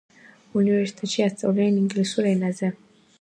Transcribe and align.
უნივერსიტეტში 0.61 1.25
ასწავლიან 1.25 1.77
ინგლისურ 1.83 2.31
ენაზე. 2.31 2.71